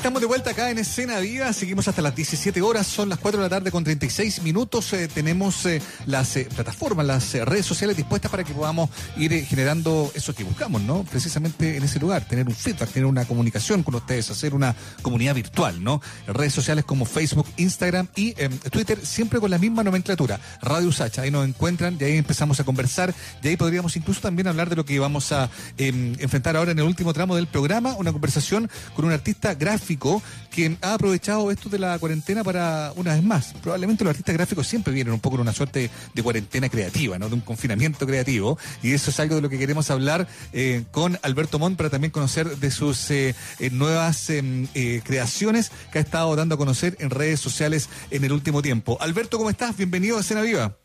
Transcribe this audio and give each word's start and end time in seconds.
Estamos 0.00 0.22
de 0.22 0.26
vuelta 0.28 0.52
acá 0.52 0.70
en 0.70 0.78
Escena 0.78 1.20
Viva, 1.20 1.52
seguimos 1.52 1.86
hasta 1.86 2.00
las 2.00 2.16
17 2.16 2.62
horas, 2.62 2.86
son 2.86 3.10
las 3.10 3.18
4 3.18 3.38
de 3.38 3.44
la 3.44 3.50
tarde 3.50 3.70
con 3.70 3.84
36 3.84 4.40
minutos, 4.42 4.94
eh, 4.94 5.08
tenemos 5.08 5.66
eh, 5.66 5.82
las 6.06 6.38
eh, 6.38 6.48
plataformas, 6.54 7.04
las 7.04 7.34
redes 7.34 7.66
sociales 7.66 7.98
dispuestas 7.98 8.30
para 8.30 8.42
que 8.42 8.54
podamos 8.54 8.88
ir 9.18 9.44
generando 9.44 10.10
eso 10.14 10.34
que 10.34 10.42
buscamos, 10.42 10.80
¿no? 10.80 11.04
Precisamente 11.04 11.76
en 11.76 11.82
ese 11.82 12.00
lugar, 12.00 12.26
tener 12.26 12.48
un 12.48 12.54
feedback, 12.54 12.88
tener 12.88 13.04
una 13.04 13.26
comunicación 13.26 13.82
con 13.82 13.94
ustedes, 13.94 14.30
hacer 14.30 14.54
una 14.54 14.74
comunidad 15.02 15.34
virtual, 15.34 15.84
¿no? 15.84 16.00
Redes 16.26 16.54
sociales 16.54 16.86
como 16.86 17.04
Facebook, 17.04 17.46
Instagram 17.58 18.08
y 18.16 18.32
em, 18.42 18.56
Twitter, 18.70 19.04
siempre 19.04 19.38
con 19.38 19.50
la 19.50 19.58
misma 19.58 19.84
nomenclatura, 19.84 20.40
Radio 20.62 20.92
Sacha, 20.92 21.20
ahí 21.20 21.30
nos 21.30 21.46
encuentran 21.46 21.98
y 22.00 22.04
ahí 22.04 22.16
empezamos 22.16 22.58
a 22.58 22.64
conversar 22.64 23.14
y 23.42 23.48
ahí 23.48 23.58
podríamos 23.58 23.94
incluso 23.96 24.22
también 24.22 24.48
hablar 24.48 24.70
de 24.70 24.76
lo 24.76 24.86
que 24.86 24.98
vamos 24.98 25.30
a 25.32 25.50
em, 25.76 26.14
enfrentar 26.20 26.56
ahora 26.56 26.72
en 26.72 26.78
el 26.78 26.86
último 26.86 27.12
tramo 27.12 27.36
del 27.36 27.48
programa, 27.48 27.96
una 27.96 28.12
conversación 28.12 28.70
con 28.96 29.04
un 29.04 29.12
artista 29.12 29.52
gráfico 29.52 29.89
que 29.96 30.76
ha 30.82 30.94
aprovechado 30.94 31.50
esto 31.50 31.68
de 31.68 31.78
la 31.78 31.98
cuarentena 31.98 32.44
para, 32.44 32.92
una 32.96 33.14
vez 33.14 33.22
más, 33.22 33.54
probablemente 33.62 34.04
los 34.04 34.10
artistas 34.10 34.34
gráficos 34.34 34.66
siempre 34.66 34.92
vienen 34.92 35.12
un 35.12 35.20
poco 35.20 35.36
en 35.36 35.42
una 35.42 35.52
suerte 35.52 35.90
de 36.14 36.22
cuarentena 36.22 36.68
creativa, 36.68 37.18
¿no? 37.18 37.28
De 37.28 37.34
un 37.34 37.40
confinamiento 37.40 38.06
creativo. 38.06 38.58
Y 38.82 38.92
eso 38.92 39.10
es 39.10 39.20
algo 39.20 39.36
de 39.36 39.42
lo 39.42 39.48
que 39.48 39.58
queremos 39.58 39.90
hablar 39.90 40.28
eh, 40.52 40.84
con 40.90 41.18
Alberto 41.22 41.58
Montt 41.58 41.76
para 41.76 41.90
también 41.90 42.10
conocer 42.10 42.46
de 42.56 42.70
sus 42.70 43.10
eh, 43.10 43.34
eh, 43.58 43.70
nuevas 43.70 44.30
em, 44.30 44.66
creaciones 45.04 45.72
que 45.92 45.98
ha 45.98 46.02
estado 46.02 46.34
dando 46.36 46.54
a 46.54 46.58
conocer 46.58 46.96
en 47.00 47.10
redes 47.10 47.40
sociales 47.40 47.88
en 48.10 48.24
el 48.24 48.32
último 48.32 48.62
tiempo. 48.62 48.98
Alberto, 49.00 49.38
¿cómo 49.38 49.50
estás? 49.50 49.76
Bienvenido 49.76 50.16
a 50.18 50.20
Escena 50.20 50.42
Viva. 50.42 50.76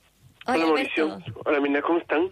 Hola, 0.48 0.66
Mauricio. 0.66 1.18
Hola, 1.46 1.60
Mina, 1.60 1.82
¿cómo 1.82 1.99
están? 1.99 2.30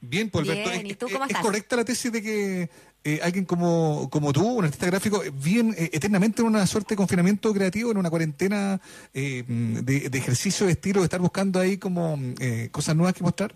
Bien, 0.00 0.28
pues 0.30 0.48
Alberto. 0.48 0.70
Bien, 0.70 0.86
¿y 0.86 0.94
tú 0.94 1.06
cómo 1.10 1.24
estás? 1.24 1.38
¿Es 1.38 1.46
correcta 1.46 1.76
la 1.76 1.84
tesis 1.84 2.10
de 2.10 2.22
que 2.22 2.70
eh, 3.04 3.18
alguien 3.22 3.44
como, 3.44 4.08
como 4.10 4.32
tú, 4.32 4.46
un 4.46 4.64
artista 4.64 4.86
gráfico, 4.86 5.22
bien 5.32 5.74
eh, 5.76 5.90
eternamente 5.92 6.40
en 6.40 6.48
una 6.48 6.64
suerte 6.66 6.94
de 6.94 6.96
confinamiento 6.96 7.52
creativo, 7.52 7.90
en 7.90 7.96
una 7.96 8.10
cuarentena 8.10 8.80
eh, 9.12 9.42
de, 9.46 10.18
ejercicio 10.18 10.66
de 10.66 10.72
estilo, 10.72 11.00
de 11.00 11.06
estar 11.06 11.20
buscando 11.20 11.58
ahí 11.58 11.78
como 11.78 12.16
cosas 12.70 12.94
nuevas 12.94 13.14
que 13.14 13.24
mostrar? 13.24 13.52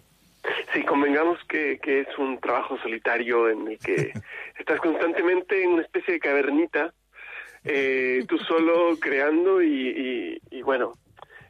Sí, 0.75 0.83
convengamos 0.83 1.39
que, 1.49 1.79
que 1.81 2.01
es 2.01 2.19
un 2.19 2.41
trabajo 2.41 2.77
solitario 2.79 3.49
en 3.49 3.69
el 3.69 3.79
que 3.79 4.13
estás 4.59 4.81
constantemente 4.81 5.63
en 5.63 5.71
una 5.71 5.83
especie 5.83 6.15
de 6.15 6.21
cavernita, 6.21 6.93
tú 8.27 8.39
solo 8.39 8.97
creando 9.01 9.63
y, 9.63 10.41
y 10.51 10.63
bueno, 10.63 10.95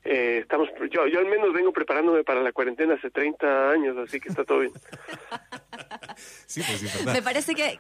eh, 0.07 0.39
estamos 0.39 0.69
yo 0.91 1.07
yo 1.07 1.19
al 1.19 1.27
menos 1.27 1.53
vengo 1.53 1.73
preparándome 1.73 2.25
para 2.25 2.41
la 2.41 2.53
cuarentena 2.53 2.95
hace 2.95 3.11
30 3.11 3.71
años 3.71 3.97
así 3.99 4.21
que 4.21 4.29
está 4.29 4.45
todo 4.45 4.61
bien 4.61 4.73
sí, 6.47 6.63
pues, 6.67 6.81
sí, 6.81 6.99
verdad. 6.99 7.15
me 7.15 7.23
parece 7.23 7.55
que 7.55 7.79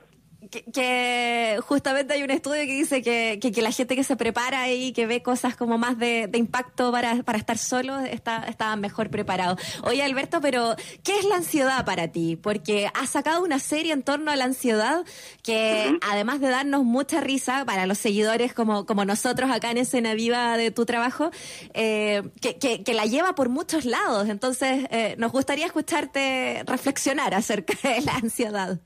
que, 0.72 1.58
justamente 1.66 2.14
hay 2.14 2.22
un 2.22 2.30
estudio 2.30 2.62
que 2.62 2.72
dice 2.72 3.02
que, 3.02 3.38
que, 3.40 3.62
la 3.62 3.72
gente 3.72 3.96
que 3.96 4.04
se 4.04 4.16
prepara 4.16 4.70
y 4.70 4.92
que 4.92 5.06
ve 5.06 5.22
cosas 5.22 5.56
como 5.56 5.78
más 5.78 5.98
de, 5.98 6.30
impacto 6.34 6.92
para, 6.92 7.22
para, 7.22 7.38
estar 7.38 7.58
solo 7.58 7.98
está, 8.00 8.44
está 8.44 8.76
mejor 8.76 9.10
preparado. 9.10 9.56
Oye, 9.82 10.02
Alberto, 10.02 10.40
pero 10.40 10.76
¿qué 11.02 11.18
es 11.18 11.24
la 11.24 11.36
ansiedad 11.36 11.84
para 11.84 12.08
ti? 12.08 12.36
Porque 12.36 12.90
has 12.94 13.10
sacado 13.10 13.42
una 13.42 13.58
serie 13.58 13.92
en 13.92 14.02
torno 14.02 14.30
a 14.30 14.36
la 14.36 14.44
ansiedad 14.44 15.04
que, 15.42 15.98
además 16.02 16.40
de 16.40 16.48
darnos 16.48 16.84
mucha 16.84 17.20
risa 17.20 17.64
para 17.64 17.86
los 17.86 17.98
seguidores 17.98 18.52
como, 18.52 18.86
como 18.86 19.04
nosotros 19.04 19.50
acá 19.50 19.70
en 19.70 19.78
Escena 19.78 20.14
Viva 20.14 20.56
de 20.56 20.70
tu 20.70 20.86
trabajo, 20.86 21.30
eh, 21.74 22.22
que, 22.40 22.56
que, 22.56 22.94
la 22.94 23.04
lleva 23.04 23.34
por 23.34 23.48
muchos 23.48 23.84
lados. 23.84 24.28
Entonces, 24.28 24.86
eh, 24.90 25.16
nos 25.18 25.32
gustaría 25.32 25.66
escucharte 25.66 26.62
reflexionar 26.66 27.34
acerca 27.34 27.76
de 27.82 28.00
la 28.02 28.14
ansiedad. 28.14 28.78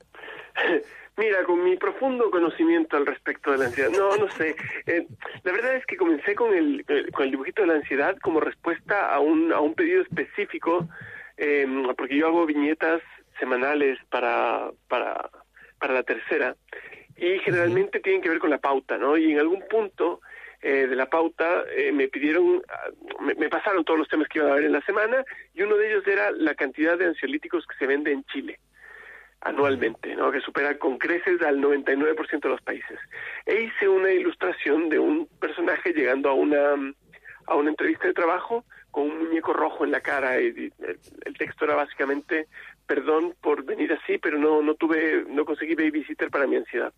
Mira, 1.17 1.43
con 1.43 1.63
mi 1.63 1.75
profundo 1.75 2.31
conocimiento 2.31 2.95
al 2.97 3.05
respecto 3.05 3.51
de 3.51 3.57
la 3.57 3.65
ansiedad, 3.65 3.89
no, 3.91 4.15
no 4.15 4.29
sé. 4.31 4.55
Eh, 4.85 5.05
la 5.43 5.51
verdad 5.51 5.75
es 5.75 5.85
que 5.85 5.97
comencé 5.97 6.35
con 6.35 6.53
el, 6.53 6.85
eh, 6.87 7.11
con 7.11 7.25
el 7.25 7.31
dibujito 7.31 7.61
de 7.61 7.67
la 7.67 7.75
ansiedad 7.75 8.17
como 8.19 8.39
respuesta 8.39 9.13
a 9.13 9.19
un, 9.19 9.51
a 9.51 9.59
un 9.59 9.73
pedido 9.75 10.01
específico, 10.01 10.87
eh, 11.37 11.67
porque 11.97 12.15
yo 12.15 12.27
hago 12.27 12.45
viñetas 12.45 13.01
semanales 13.39 13.99
para, 14.09 14.71
para, 14.87 15.29
para 15.79 15.93
la 15.93 16.03
tercera 16.03 16.55
y 17.17 17.39
generalmente 17.39 17.99
tienen 17.99 18.21
que 18.21 18.29
ver 18.29 18.39
con 18.39 18.49
la 18.49 18.59
pauta, 18.59 18.97
¿no? 18.97 19.17
Y 19.17 19.31
en 19.31 19.39
algún 19.39 19.63
punto 19.69 20.21
eh, 20.61 20.87
de 20.87 20.95
la 20.95 21.09
pauta 21.09 21.63
eh, 21.75 21.91
me 21.91 22.07
pidieron, 22.07 22.61
ah, 22.69 22.89
me, 23.19 23.35
me, 23.35 23.49
pasaron 23.49 23.83
todos 23.83 23.99
los 23.99 24.07
temas 24.07 24.27
que 24.27 24.39
iban 24.39 24.49
a 24.49 24.53
haber 24.53 24.65
en 24.65 24.71
la 24.71 24.81
semana 24.81 25.25
y 25.53 25.61
uno 25.61 25.75
de 25.75 25.89
ellos 25.89 26.07
era 26.07 26.31
la 26.31 26.55
cantidad 26.55 26.97
de 26.97 27.05
ansiolíticos 27.05 27.65
que 27.67 27.77
se 27.77 27.87
vende 27.87 28.11
en 28.11 28.23
Chile 28.25 28.59
anualmente, 29.41 30.15
¿no? 30.15 30.31
que 30.31 30.39
supera 30.41 30.77
con 30.77 30.97
creces 30.97 31.41
al 31.41 31.57
99% 31.59 32.41
de 32.41 32.49
los 32.49 32.61
países. 32.61 32.99
E 33.45 33.63
hice 33.63 33.87
una 33.87 34.11
ilustración 34.11 34.89
de 34.89 34.99
un 34.99 35.27
personaje 35.39 35.93
llegando 35.93 36.29
a 36.29 36.33
una, 36.33 36.93
a 37.47 37.55
una 37.55 37.69
entrevista 37.69 38.07
de 38.07 38.13
trabajo 38.13 38.63
con 38.91 39.09
un 39.09 39.25
muñeco 39.25 39.53
rojo 39.53 39.83
en 39.83 39.91
la 39.91 40.01
cara 40.01 40.39
y, 40.39 40.71
el, 40.79 41.37
texto 41.37 41.65
era 41.65 41.75
básicamente 41.75 42.47
perdón 42.85 43.33
por 43.41 43.63
venir 43.63 43.91
así, 43.93 44.17
pero 44.17 44.37
no 44.37 44.61
no 44.61 44.75
tuve 44.75 45.23
no 45.27 45.45
conseguí 45.45 45.75
babysitter 45.75 46.29
para 46.29 46.45
mi 46.45 46.57
ansiedad. 46.57 46.93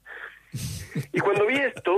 Y 1.11 1.19
cuando 1.19 1.45
vi 1.45 1.55
esto, 1.55 1.97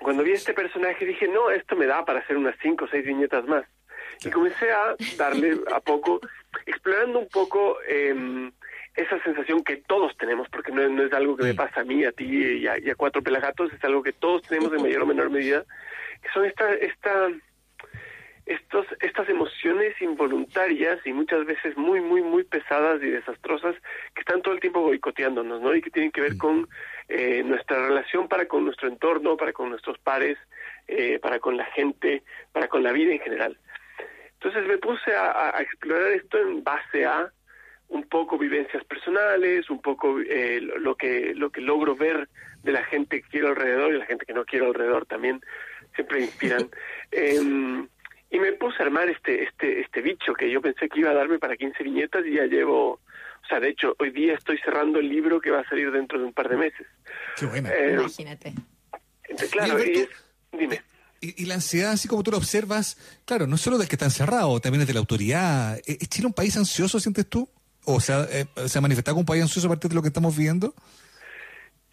cuando 0.00 0.22
vi 0.22 0.32
este 0.32 0.54
personaje 0.54 1.04
dije, 1.04 1.28
"No, 1.28 1.50
esto 1.50 1.76
me 1.76 1.86
da 1.86 2.04
para 2.04 2.20
hacer 2.20 2.36
unas 2.36 2.56
cinco 2.62 2.86
o 2.86 2.88
seis 2.88 3.04
viñetas 3.04 3.44
más." 3.46 3.64
Y 4.24 4.30
comencé 4.30 4.70
a 4.70 4.94
darle 5.18 5.60
a 5.72 5.80
poco 5.80 6.20
explorando 6.66 7.18
un 7.18 7.28
poco 7.28 7.78
eh, 7.86 8.50
esa 8.96 9.20
sensación 9.22 9.64
que 9.64 9.76
todos 9.76 10.16
tenemos, 10.16 10.48
porque 10.48 10.70
no, 10.70 10.88
no 10.88 11.02
es 11.02 11.12
algo 11.12 11.36
que 11.36 11.44
me 11.44 11.54
pasa 11.54 11.80
a 11.80 11.84
mí, 11.84 12.04
a 12.04 12.12
ti 12.12 12.24
y 12.24 12.66
a, 12.66 12.94
cuatro 12.94 13.22
pelagatos, 13.22 13.72
es 13.72 13.82
algo 13.84 14.02
que 14.02 14.12
todos 14.12 14.42
tenemos 14.42 14.72
en 14.72 14.82
mayor 14.82 15.02
o 15.02 15.06
menor 15.06 15.30
medida, 15.30 15.64
que 16.22 16.28
son 16.32 16.44
esta, 16.44 16.72
esta, 16.74 17.28
estos, 18.46 18.86
estas 19.00 19.28
emociones 19.28 20.00
involuntarias 20.00 21.04
y 21.04 21.12
muchas 21.12 21.44
veces 21.44 21.76
muy, 21.76 22.00
muy, 22.00 22.22
muy 22.22 22.44
pesadas 22.44 23.02
y 23.02 23.10
desastrosas 23.10 23.74
que 24.14 24.20
están 24.20 24.42
todo 24.42 24.54
el 24.54 24.60
tiempo 24.60 24.80
boicoteándonos, 24.80 25.60
¿no? 25.60 25.74
Y 25.74 25.82
que 25.82 25.90
tienen 25.90 26.12
que 26.12 26.20
ver 26.20 26.36
con 26.36 26.68
eh, 27.08 27.42
nuestra 27.44 27.88
relación 27.88 28.28
para 28.28 28.46
con 28.46 28.64
nuestro 28.64 28.88
entorno, 28.88 29.36
para 29.36 29.52
con 29.52 29.70
nuestros 29.70 29.98
pares, 29.98 30.38
eh, 30.86 31.18
para 31.20 31.40
con 31.40 31.56
la 31.56 31.64
gente, 31.64 32.22
para 32.52 32.68
con 32.68 32.84
la 32.84 32.92
vida 32.92 33.12
en 33.12 33.20
general. 33.20 33.58
Entonces 34.34 34.66
me 34.68 34.78
puse 34.78 35.16
a 35.16 35.56
explorar 35.60 36.12
esto 36.12 36.38
en 36.38 36.62
base 36.62 37.06
a 37.06 37.32
un 37.94 38.02
poco 38.08 38.36
vivencias 38.36 38.84
personales, 38.84 39.70
un 39.70 39.80
poco 39.80 40.18
eh, 40.20 40.60
lo 40.60 40.96
que 40.96 41.32
lo 41.34 41.50
que 41.50 41.60
logro 41.60 41.94
ver 41.94 42.28
de 42.62 42.72
la 42.72 42.84
gente 42.84 43.22
que 43.22 43.28
quiero 43.28 43.48
alrededor 43.48 43.94
y 43.94 43.98
la 43.98 44.06
gente 44.06 44.26
que 44.26 44.34
no 44.34 44.44
quiero 44.44 44.66
alrededor 44.66 45.06
también 45.06 45.40
siempre 45.94 46.20
inspiran. 46.20 46.68
Em, 47.12 47.88
y 48.30 48.38
me 48.40 48.52
puse 48.54 48.82
a 48.82 48.86
armar 48.86 49.08
este 49.08 49.44
este 49.44 49.80
este 49.80 50.00
bicho 50.02 50.34
que 50.34 50.50
yo 50.50 50.60
pensé 50.60 50.88
que 50.88 51.00
iba 51.00 51.10
a 51.10 51.14
darme 51.14 51.38
para 51.38 51.56
15 51.56 51.84
viñetas 51.84 52.26
y 52.26 52.34
ya 52.34 52.46
llevo, 52.46 52.94
o 52.94 53.46
sea, 53.48 53.60
de 53.60 53.68
hecho 53.68 53.94
hoy 54.00 54.10
día 54.10 54.34
estoy 54.34 54.58
cerrando 54.58 54.98
el 54.98 55.08
libro 55.08 55.40
que 55.40 55.52
va 55.52 55.60
a 55.60 55.68
salir 55.68 55.92
dentro 55.92 56.18
de 56.18 56.24
un 56.24 56.32
par 56.32 56.48
de 56.48 56.56
meses. 56.56 56.86
Qué 57.36 57.46
buena. 57.46 57.72
Em, 57.72 58.00
Imagínate. 58.00 58.54
Claro, 59.52 59.82
y 59.84 60.08
dime. 60.52 60.82
Y, 61.20 61.46
la 61.46 61.54
ansiedad, 61.54 61.92
así 61.92 62.06
como 62.06 62.22
tú 62.22 62.32
lo 62.32 62.36
observas, 62.36 62.98
claro, 63.24 63.46
no 63.46 63.56
solo 63.56 63.78
del 63.78 63.88
que 63.88 63.94
está 63.94 64.04
encerrado, 64.04 64.60
también 64.60 64.82
es 64.82 64.88
de 64.88 64.92
la 64.92 65.00
autoridad. 65.00 65.80
¿Es 65.86 66.06
Chile 66.10 66.26
un 66.26 66.34
país 66.34 66.54
ansioso, 66.58 67.00
sientes 67.00 67.26
tú? 67.26 67.48
O 67.86 68.00
sea, 68.00 68.26
eh, 68.30 68.46
se 68.66 68.78
ha 68.78 68.80
manifestado 68.80 69.14
como 69.14 69.22
un 69.22 69.26
país 69.26 69.42
ansioso 69.42 69.68
a 69.68 69.70
partir 69.70 69.90
de 69.90 69.94
lo 69.96 70.02
que 70.02 70.08
estamos 70.08 70.36
viendo? 70.36 70.74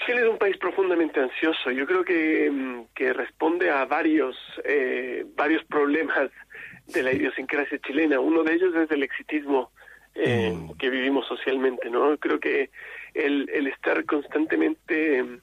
Chile 0.06 0.22
es 0.22 0.28
un 0.28 0.38
país 0.38 0.58
profundamente 0.58 1.20
ansioso. 1.20 1.70
Yo 1.72 1.86
creo 1.86 2.04
que, 2.04 2.50
mm, 2.50 2.86
que 2.96 3.14
responde 3.14 3.70
a 3.70 3.86
varios, 3.86 4.36
eh, 4.64 5.26
varios 5.36 5.64
problemas 5.66 6.32
de 6.88 7.04
la 7.04 7.14
idiosincrasia 7.14 7.80
chilena. 7.80 8.20
Uno 8.20 8.44
de 8.44 8.54
ellos 8.54 8.76
es 8.76 8.90
el 8.92 9.04
exitismo 9.04 9.72
eh, 10.16 10.52
mm. 10.52 10.78
que 10.78 10.90
vivimos 10.90 11.28
socialmente, 11.28 11.90
¿no? 11.90 12.18
Creo 12.18 12.40
que 12.40 12.72
el, 13.14 13.50
el 13.54 13.68
estar 13.68 14.04
constantemente 14.06 15.20
en, 15.20 15.42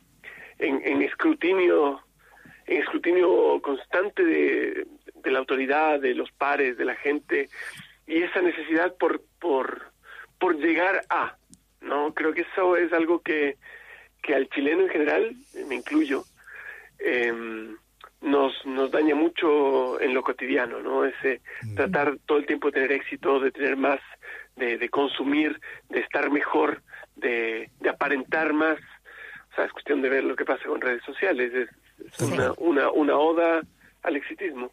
en 0.59 1.03
escrutinio, 1.03 2.01
en 2.67 2.83
escrutinio 2.83 3.61
constante 3.63 4.25
de, 4.25 4.87
de 5.23 5.31
la 5.31 5.39
autoridad, 5.39 6.01
de 6.01 6.15
los 6.15 6.31
pares, 6.33 6.77
de 6.77 6.85
la 6.85 6.97
gente, 6.97 7.49
y 8.07 8.23
esa 8.23 8.41
necesidad 8.41 8.95
por, 8.97 9.23
por 9.39 9.88
por 10.39 10.57
llegar 10.57 11.05
a, 11.11 11.37
¿no? 11.81 12.15
Creo 12.15 12.33
que 12.33 12.43
eso 12.43 12.77
es 12.77 12.93
algo 12.93 13.21
que, 13.23 13.57
que 14.23 14.35
al 14.35 14.49
chileno 14.51 14.83
en 14.83 14.89
general, 14.89 15.37
me 15.69 15.75
incluyo, 15.77 16.25
em, 16.99 17.77
nos, 18.21 18.53
nos 18.67 18.91
daña 18.91 19.15
mucho 19.15 20.01
en 20.01 20.15
lo 20.15 20.23
cotidiano, 20.23 20.81
¿no? 20.81 21.05
Ese 21.05 21.41
tratar 21.77 22.19
todo 22.27 22.39
el 22.39 22.47
tiempo 22.47 22.69
de 22.69 22.73
tener 22.73 22.93
éxito, 22.93 23.39
de 23.41 23.53
tener 23.53 23.77
más, 23.77 24.01
de, 24.57 24.77
de 24.77 24.89
consumir, 24.89 25.61
de 25.89 26.01
estar 26.01 26.31
mejor, 26.31 26.83
de, 27.17 27.71
de 27.81 27.89
aparentar 27.89 28.53
más. 28.53 28.79
O 29.53 29.55
sea, 29.55 29.65
es 29.67 29.73
cuestión 29.73 30.03
de 30.03 30.09
ver 30.09 30.25
lo 30.25 30.37
que 30.37 30.45
pasa 30.45 30.65
con 30.65 30.81
redes 30.81 31.03
sociales. 31.05 31.53
Es, 31.55 31.69
una, 32.21 32.53
una, 32.59 32.91
una 32.91 33.17
oda 33.17 33.63
al 34.03 34.17
exitismo. 34.17 34.73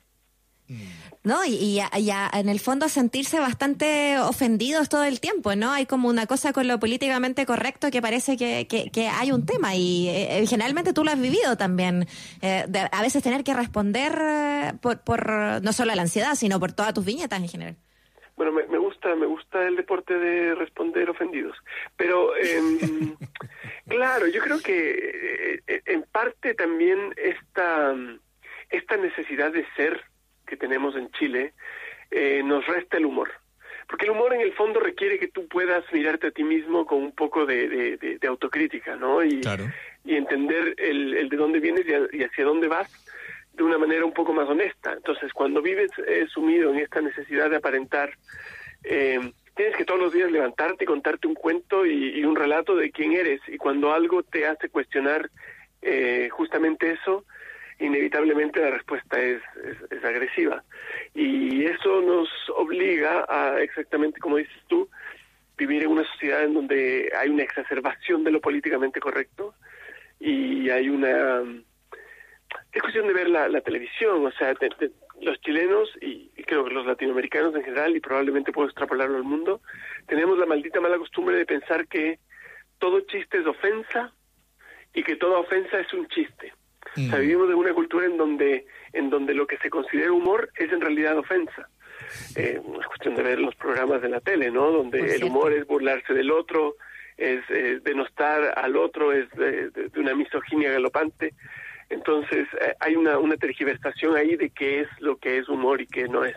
¿No? 1.24 1.46
Y, 1.46 1.80
en 2.34 2.50
el 2.50 2.60
fondo 2.60 2.90
sentirse 2.90 3.40
bastante 3.40 4.20
ofendidos 4.20 4.90
todo 4.90 5.04
el 5.04 5.20
tiempo, 5.20 5.56
¿no? 5.56 5.72
Hay 5.72 5.86
como 5.86 6.08
una 6.10 6.26
cosa 6.26 6.54
con 6.54 6.68
lo 6.68 6.80
políticamente 6.80 7.46
correcto 7.46 7.92
que 7.92 8.02
parece 8.02 8.38
que, 8.38 8.68
que, 8.68 9.08
hay 9.08 9.32
un 9.32 9.46
tema 9.46 9.76
y 9.76 10.08
eh, 10.10 10.46
generalmente 10.48 10.94
tú 10.94 11.04
lo 11.04 11.12
has 11.12 11.22
vivido 11.22 11.58
también. 11.58 12.08
Eh, 12.42 12.66
a 12.92 13.02
veces 13.02 13.24
tener 13.24 13.44
que 13.44 13.54
responder 13.54 14.18
eh, 14.20 14.74
por, 14.82 15.02
por 15.02 15.30
no 15.62 15.74
solo 15.74 15.94
la 15.96 16.02
ansiedad, 16.02 16.36
sino 16.36 16.60
por 16.60 16.74
todas 16.74 16.94
tus 16.94 17.06
viñetas 17.06 17.40
en 17.40 17.48
general. 17.48 17.76
Bueno, 18.36 18.52
me, 18.52 18.68
me 18.68 18.78
gusta, 18.78 19.16
me 19.16 19.26
gusta 19.26 19.66
el 19.66 19.78
deporte 19.78 20.14
de 20.14 20.56
responder 20.56 21.10
ofendidos, 21.10 21.56
pero 21.96 22.36
em, 22.36 23.16
claro, 23.88 24.28
yo 24.28 24.42
creo 24.42 24.60
que 24.60 25.62
en 25.68 26.04
parte 26.12 26.54
también 26.54 27.14
esta 27.16 27.96
esta 28.70 28.98
necesidad 28.98 29.52
de 29.52 29.66
ser 29.76 30.04
que 30.46 30.58
tenemos 30.58 30.96
en 30.96 31.10
Chile 31.12 31.54
eh, 32.12 32.42
nos 32.44 32.66
resta 32.66 32.98
el 32.98 33.06
humor. 33.06 33.32
Porque 33.88 34.06
el 34.06 34.12
humor 34.12 34.34
en 34.34 34.42
el 34.42 34.54
fondo 34.54 34.80
requiere 34.80 35.20
que 35.20 35.28
tú 35.28 35.48
puedas 35.48 35.84
mirarte 35.92 36.28
a 36.28 36.32
ti 36.32 36.44
mismo 36.44 36.86
con 36.86 37.00
un 37.04 37.12
poco 37.12 37.46
de, 37.46 38.18
autocrítica, 38.28 38.96
¿no? 38.96 39.24
Y, 39.24 39.42
y 40.04 40.16
entender 40.16 40.74
el, 40.78 41.30
de 41.30 41.38
dónde 41.38 41.60
vienes 41.60 41.86
y, 42.12 42.24
hacia 42.24 42.46
dónde 42.46 42.68
vas 42.68 42.90
de 43.54 43.64
una 43.64 43.78
manera 43.78 44.04
un 44.04 44.14
poco 44.14 44.34
más 44.34 44.50
honesta. 44.50 44.94
Entonces, 44.94 45.32
cuando 45.34 45.62
vives 45.62 45.92
eh, 46.08 46.26
sumido 46.34 46.72
en 46.74 46.80
esta 46.80 47.00
necesidad 47.00 47.50
de 47.50 47.58
aparentar, 47.58 48.12
eh, 48.84 49.32
tienes 49.56 49.76
que 49.76 49.86
todos 49.86 50.00
los 50.00 50.14
días 50.14 50.32
levantarte 50.32 50.84
y 50.84 50.88
contarte 50.88 51.28
un 51.28 51.36
cuento 51.36 51.86
y, 51.86 52.24
un 52.26 52.36
relato 52.36 52.76
de 52.76 52.92
quién 52.92 53.14
eres. 53.14 53.40
Y 53.48 53.58
cuando 53.58 53.94
algo 53.94 54.24
te 54.24 54.48
hace 54.48 54.70
cuestionar 54.70 55.30
justamente 56.32 56.92
eso, 56.92 57.24
inevitablemente 57.80 58.60
la 58.62 58.72
respuesta 58.72 59.19
es, 59.19 59.42
es, 59.92 60.04
agresiva. 60.04 60.63
Y 61.13 61.66
eso 61.66 62.01
nos 62.01 62.30
obliga 62.56 63.25
a, 63.27 63.60
exactamente 63.62 64.19
como 64.19 64.38
dices 64.38 64.62
tú, 64.68 64.89
vivir 65.57 65.83
en 65.83 65.92
una 65.92 66.04
sociedad 66.04 66.44
en 66.44 66.54
donde 66.54 67.12
hay 67.18 67.30
una 67.30 67.44
exacerbación 67.44 68.24
de 68.24 68.31
lo 68.31 68.42
políticamente 68.42 69.00
correcto 69.00 69.54
y 70.19 70.69
hay 70.69 70.89
una... 70.89 71.44
Es 72.72 72.81
cuestión 72.81 73.07
de 73.07 73.13
ver 73.13 73.30
la, 73.30 73.48
la 73.50 73.62
televisión, 73.62 74.25
o 74.25 74.31
sea, 74.31 74.54
los 75.22 75.39
chilenos 75.42 75.89
y, 76.01 76.30
creo 76.44 76.66
que 76.66 76.74
los 76.74 76.86
latinoamericanos 76.86 77.56
en 77.56 77.63
general, 77.63 77.95
y 77.95 78.00
probablemente 78.00 78.51
puedo 78.51 78.68
extrapolarlo 78.68 79.18
al 79.18 79.24
mundo, 79.24 79.62
tenemos 80.07 80.38
la 80.38 80.45
maldita 80.45 80.80
mala 80.80 80.98
costumbre 80.98 81.38
de 81.38 81.45
pensar 81.45 81.88
que 81.88 82.19
todo 82.80 83.01
chiste 83.01 83.39
es 83.39 83.45
ofensa 83.45 84.13
y 84.94 85.04
que 85.04 85.16
toda 85.16 85.39
ofensa 85.39 85.80
es 85.80 85.92
un 85.94 86.07
chiste. 86.07 86.54
O 86.98 87.10
sea, 87.10 87.20
vivimos 87.20 87.50
en 87.50 87.56
una 87.56 87.74
cultura 87.74 88.06
en 88.06 88.18
donde, 88.18 88.66
en 88.94 89.10
donde 89.10 89.34
lo 89.34 89.46
que 89.46 89.58
se 89.58 89.70
considera 89.70 90.12
humor 90.12 90.50
es 90.56 90.72
en 90.72 90.82
realidad 90.82 91.18
ofensa. 91.18 91.70
Eh, 92.36 92.62
es 92.80 92.88
cuestión 92.88 93.16
de 93.16 93.24
ver 93.24 93.40
los 93.40 93.56
programas 93.56 94.02
de 94.02 94.10
la 94.10 94.22
tele, 94.22 94.52
¿no? 94.52 94.72
Donde 94.72 95.16
el 95.16 95.24
humor 95.24 95.54
es 95.54 95.66
burlarse 95.66 96.14
del 96.14 96.32
otro, 96.32 96.76
es 97.18 97.42
eh, 97.50 97.80
denostar 97.84 98.58
al 98.58 98.76
otro, 98.78 99.12
es 99.12 99.30
de, 99.32 99.72
una 99.98 100.16
misoginia 100.16 100.72
galopante. 100.72 101.34
Entonces, 101.90 102.48
eh, 102.62 102.74
hay 102.80 102.96
una, 102.96 103.18
una 103.20 103.38
tergiversación 103.38 104.16
ahí 104.16 104.36
de 104.36 104.50
qué 104.50 104.82
es 104.82 104.88
lo 105.00 105.18
que 105.18 105.38
es 105.38 105.50
humor 105.50 105.82
y 105.82 105.88
qué 105.88 106.08
no 106.08 106.26
es. 106.26 106.36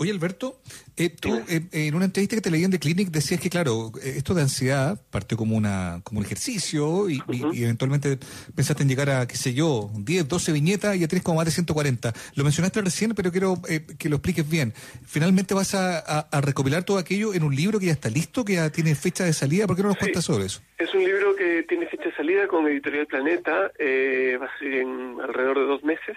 Oye, 0.00 0.12
Alberto, 0.12 0.60
eh, 0.96 1.10
tú 1.10 1.42
eh, 1.48 1.60
en 1.72 1.94
una 1.96 2.04
entrevista 2.04 2.36
que 2.36 2.40
te 2.40 2.52
leí 2.52 2.62
en 2.62 2.70
The 2.70 2.78
Clinic 2.78 3.08
decías 3.08 3.40
que, 3.40 3.50
claro, 3.50 3.90
eh, 4.00 4.14
esto 4.16 4.32
de 4.32 4.42
ansiedad 4.42 5.00
partió 5.10 5.36
como 5.36 5.56
una 5.56 6.00
como 6.04 6.20
un 6.20 6.24
ejercicio 6.24 7.10
y, 7.10 7.20
eventualmente 7.52 8.16
pensaste 8.54 8.84
en 8.84 8.88
llegar 8.88 9.10
a, 9.10 9.26
qué 9.26 9.34
sé 9.34 9.54
yo, 9.54 9.90
10, 9.96 10.28
12 10.28 10.52
viñetas 10.52 10.94
y 10.94 11.00
ya 11.00 11.08
tienes 11.08 11.24
como 11.24 11.38
más 11.38 11.46
de 11.46 11.50
140. 11.50 12.12
Lo 12.36 12.44
mencionaste 12.44 12.80
recién, 12.80 13.12
pero 13.16 13.32
quiero 13.32 13.60
que 13.98 14.08
lo 14.08 14.16
expliques 14.16 14.48
bien. 14.48 14.72
¿Finalmente 15.04 15.52
vas 15.52 15.74
a, 15.74 16.28
recopilar 16.42 16.84
todo 16.84 16.98
aquello 16.98 17.34
en 17.34 17.42
un 17.42 17.56
libro 17.56 17.80
que 17.80 17.86
ya 17.86 17.92
está 17.92 18.08
listo, 18.08 18.44
que 18.44 18.54
ya 18.54 18.70
tiene 18.70 18.94
fecha 18.94 19.24
de 19.24 19.32
salida? 19.32 19.66
¿Por 19.66 19.74
qué 19.74 19.82
no 19.82 19.88
nos 19.88 19.98
cuentas 19.98 20.24
sobre 20.24 20.46
eso? 20.46 20.60
Es 20.78 20.94
un 20.94 21.02
libro 21.02 21.34
que 21.34 21.64
tiene 21.68 21.86
fecha 21.86 22.04
de 22.04 22.14
salida 22.14 22.46
con 22.46 22.68
Editorial 22.68 23.06
Planeta, 23.08 23.52
va 23.52 24.46
a 24.46 24.58
salir 24.58 24.74
en 24.74 25.20
alrededor 25.20 25.58
de 25.58 25.64
dos 25.64 25.82
meses 25.82 26.16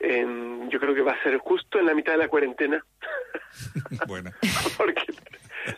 yo 0.00 0.80
creo 0.80 0.94
que 0.94 1.02
va 1.02 1.12
a 1.12 1.22
ser 1.22 1.38
justo 1.38 1.78
en 1.78 1.86
la 1.86 1.94
mitad 1.94 2.12
de 2.12 2.18
la 2.18 2.28
cuarentena. 2.28 2.84
bueno. 4.06 4.30
Porque 4.76 5.02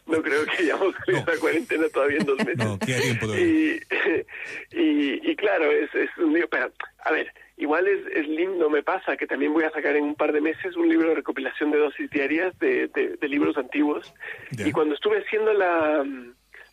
no 0.06 0.22
creo 0.22 0.44
que 0.44 0.62
hayamos 0.62 0.94
salido 1.04 1.24
la 1.26 1.38
cuarentena 1.38 1.88
todavía 1.88 2.18
en 2.18 2.26
dos 2.26 2.38
meses. 2.38 2.56
No, 2.56 2.78
queda 2.78 3.00
tiempo 3.00 3.26
todavía. 3.26 3.80
Y, 4.72 5.30
y, 5.30 5.36
claro, 5.36 5.70
es, 5.70 5.92
es 5.94 6.10
un 6.18 6.32
libro, 6.32 6.48
pero, 6.48 6.72
a 7.04 7.10
ver, 7.10 7.32
igual 7.56 7.88
es, 7.88 8.06
es 8.14 8.28
lindo, 8.28 8.70
me 8.70 8.82
pasa 8.82 9.16
que 9.16 9.26
también 9.26 9.52
voy 9.52 9.64
a 9.64 9.70
sacar 9.70 9.96
en 9.96 10.04
un 10.04 10.14
par 10.14 10.32
de 10.32 10.40
meses 10.40 10.76
un 10.76 10.88
libro 10.88 11.08
de 11.08 11.16
recopilación 11.16 11.70
de 11.70 11.78
dosis 11.78 12.10
diarias 12.10 12.56
de, 12.58 12.88
de, 12.88 13.28
libros 13.28 13.56
antiguos. 13.56 14.12
Y 14.52 14.70
cuando 14.72 14.94
estuve 14.94 15.18
haciendo 15.18 15.52
la 15.52 16.04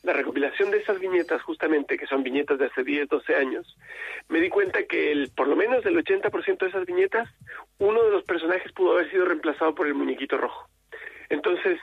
la 0.03 0.13
recopilación 0.13 0.71
de 0.71 0.77
esas 0.77 0.99
viñetas, 0.99 1.41
justamente, 1.41 1.97
que 1.97 2.07
son 2.07 2.23
viñetas 2.23 2.59
de 2.59 2.65
hace 2.65 2.83
10, 2.83 3.09
12 3.09 3.35
años, 3.35 3.77
me 4.29 4.39
di 4.39 4.49
cuenta 4.49 4.83
que 4.83 5.11
el, 5.11 5.31
por 5.35 5.47
lo 5.47 5.55
menos 5.55 5.85
el 5.85 5.97
80% 5.97 6.57
de 6.57 6.67
esas 6.67 6.85
viñetas, 6.85 7.29
uno 7.79 8.03
de 8.03 8.11
los 8.11 8.23
personajes 8.23 8.71
pudo 8.73 8.93
haber 8.93 9.09
sido 9.09 9.25
reemplazado 9.25 9.75
por 9.75 9.87
el 9.87 9.95
muñequito 9.95 10.37
rojo. 10.37 10.69
Entonces 11.29 11.79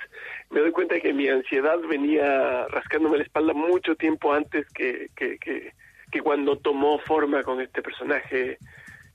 me 0.50 0.60
doy 0.60 0.70
cuenta 0.70 1.00
que 1.00 1.12
mi 1.12 1.28
ansiedad 1.28 1.78
venía 1.80 2.66
rascándome 2.68 3.18
la 3.18 3.24
espalda 3.24 3.52
mucho 3.52 3.94
tiempo 3.94 4.32
antes 4.32 4.66
que, 4.70 5.08
que, 5.16 5.38
que, 5.38 5.72
cuando 6.22 6.56
tomó 6.56 6.98
forma 7.00 7.42
con 7.42 7.60
este 7.60 7.82
personaje 7.82 8.56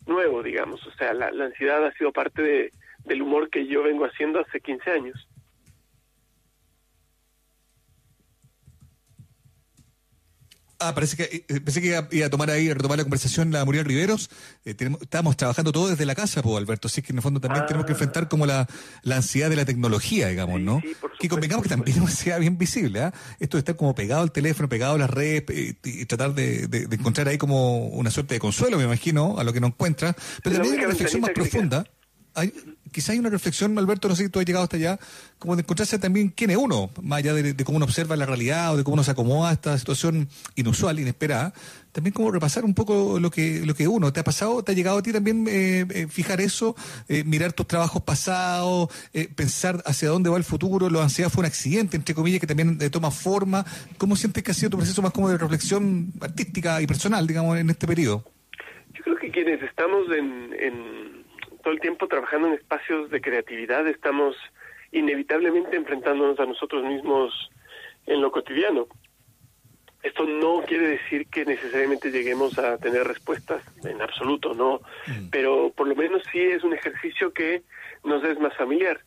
nuevo, 0.05 0.43
digamos. 0.43 0.85
O 0.85 0.91
sea, 0.91 1.13
la, 1.13 1.31
la 1.31 1.45
ansiedad 1.45 1.85
ha 1.85 1.93
sido 1.93 2.11
parte 2.11 2.41
de, 2.41 2.71
del 3.05 3.21
humor 3.21 3.49
que 3.49 3.65
yo 3.65 3.83
vengo 3.83 4.05
haciendo 4.05 4.39
hace 4.39 4.59
15 4.59 4.91
años. 4.91 5.28
Ah, 10.81 10.95
parece 10.95 11.17
que 11.17 11.45
eh, 11.49 11.59
pensé 11.59 11.81
que 11.81 11.87
iba, 11.87 12.25
a 12.25 12.29
tomar 12.29 12.49
ahí, 12.49 12.69
a 12.69 12.73
retomar 12.73 12.97
la 12.97 13.03
conversación 13.03 13.51
la 13.51 13.65
Muriel 13.65 13.83
Riveros. 13.83 14.29
Eh, 14.63 14.75
estamos 15.01 15.35
trabajando 15.35 15.73
todo 15.73 15.89
desde 15.89 16.05
la 16.05 16.15
casa, 16.15 16.41
pues, 16.41 16.55
Alberto. 16.55 16.87
Así 16.87 17.01
que 17.01 17.11
en 17.11 17.17
el 17.17 17.21
fondo 17.21 17.41
también 17.41 17.65
tenemos 17.65 17.85
que 17.85 17.91
ah. 17.91 17.95
enfrentar 17.95 18.29
como 18.29 18.45
la, 18.45 18.65
la 19.03 19.17
ansiedad 19.17 19.49
de 19.49 19.57
la 19.57 19.65
tecnología, 19.65 20.29
digamos, 20.29 20.61
¿no? 20.61 20.81
que 21.19 21.27
convengamos 21.27 21.63
que 21.63 21.69
también 21.69 22.07
sea 22.07 22.37
bien 22.37 22.57
visible, 22.57 23.01
¿ah? 23.01 23.13
Esto 23.39 23.57
de 23.57 23.59
estar 23.59 23.75
como 23.75 23.93
pegado 23.93 24.21
al 24.21 24.31
teléfono, 24.31 24.69
pegado 24.69 24.95
a 24.95 24.97
las 24.97 25.09
redes 25.09 25.43
eh, 25.49 25.75
y, 25.83 26.05
tratar 26.05 26.33
de, 26.33 26.67
de, 26.67 26.95
encontrar 26.95 27.27
ahí 27.27 27.37
como 27.37 27.87
una 27.87 28.09
suerte 28.09 28.35
de 28.35 28.39
consuelo, 28.39 28.77
me 28.77 28.85
imagino, 28.85 29.37
a 29.37 29.43
lo 29.43 29.51
que 29.51 29.59
no 29.59 29.67
encuentra. 29.67 30.15
Pero 30.43 30.55
también 30.55 30.75
hay 30.75 30.79
una 30.79 30.87
reflexión 30.89 31.21
más 31.21 31.31
profunda 31.31 31.85
hay, 32.39 32.53
quizá 32.91 33.13
hay 33.13 33.19
una 33.19 33.29
reflexión, 33.29 33.77
Alberto, 33.77 34.07
no 34.07 34.15
sé 34.15 34.23
si 34.23 34.29
tú 34.29 34.39
has 34.39 34.45
llegado 34.45 34.63
hasta 34.63 34.77
allá, 34.77 34.99
como 35.37 35.55
de 35.55 35.61
encontrarse 35.61 35.99
también 35.99 36.29
quién 36.29 36.49
es 36.49 36.57
uno, 36.57 36.89
más 37.01 37.19
allá 37.19 37.33
de, 37.33 37.55
cómo 37.63 37.77
uno 37.77 37.85
observa 37.85 38.15
la 38.15 38.25
realidad 38.25 38.73
o 38.73 38.77
de 38.77 38.83
cómo 38.83 38.95
uno 38.95 39.03
se 39.03 39.11
acomoda 39.11 39.49
a 39.49 39.53
esta 39.53 39.77
situación 39.77 40.27
inusual, 40.55 40.99
inesperada, 40.99 41.53
también 41.91 42.13
como 42.13 42.31
repasar 42.31 42.65
un 42.65 42.73
poco 42.73 43.19
lo 43.19 43.31
que 43.31 43.65
lo 43.65 43.73
que 43.73 43.87
uno. 43.87 44.13
¿Te 44.13 44.19
ha 44.19 44.23
pasado, 44.23 44.63
te 44.63 44.71
ha 44.71 44.75
llegado 44.75 44.99
a 44.99 45.01
ti 45.01 45.11
también 45.11 45.45
eh, 45.47 45.85
eh, 45.89 46.07
fijar 46.07 46.39
eso, 46.39 46.75
eh, 47.07 47.23
mirar 47.23 47.53
tus 47.53 47.67
trabajos 47.67 48.03
pasados, 48.03 48.89
pensar 49.35 49.81
hacia 49.85 50.09
dónde 50.09 50.29
va 50.29 50.37
el 50.37 50.43
futuro? 50.43 50.89
¿Lo 50.89 51.01
ansiedad 51.01 51.29
fue 51.29 51.41
un 51.41 51.47
accidente, 51.47 51.97
entre 51.97 52.13
comillas, 52.13 52.39
que 52.39 52.47
también 52.47 52.77
toma 52.91 53.11
forma? 53.11 53.65
¿Cómo 53.97 54.15
sientes 54.15 54.43
que 54.43 54.51
ha 54.51 54.53
sido 54.53 54.71
tu 54.71 54.77
proceso 54.77 55.01
más 55.01 55.11
como 55.11 55.29
de 55.29 55.37
reflexión 55.37 56.13
artística 56.21 56.81
y 56.81 56.87
personal, 56.87 57.25
digamos, 57.25 57.57
en 57.57 57.69
este 57.69 57.87
periodo? 57.87 58.23
Yo 58.93 59.03
creo 59.03 59.17
que 59.17 59.31
quienes 59.31 59.61
estamos 59.63 60.07
en 60.11 61.18
todo 61.63 61.73
el 61.73 61.79
tiempo 61.79 62.07
trabajando 62.07 62.47
en 62.47 62.53
espacios 62.55 63.09
de 63.09 63.21
creatividad, 63.21 63.87
estamos 63.87 64.35
inevitablemente 64.91 65.75
enfrentándonos 65.75 66.39
a 66.39 66.45
nosotros 66.45 66.83
mismos 66.83 67.49
en 68.05 68.21
lo 68.21 68.31
cotidiano. 68.31 68.87
Esto 70.01 70.25
no 70.25 70.61
quiere 70.65 70.87
decir 70.87 71.27
que 71.27 71.45
necesariamente 71.45 72.09
lleguemos 72.09 72.57
a 72.57 72.77
tener 72.77 73.05
respuestas, 73.05 73.61
en 73.83 74.01
absoluto, 74.01 74.53
no, 74.53 74.79
mm. 75.07 75.29
pero 75.29 75.73
por 75.75 75.87
lo 75.87 75.95
menos 75.95 76.23
sí 76.31 76.39
es 76.39 76.63
un 76.63 76.73
ejercicio 76.73 77.33
que 77.33 77.63
nos 78.03 78.23
es 78.23 78.39
más 78.39 78.55
familiar. 78.55 78.99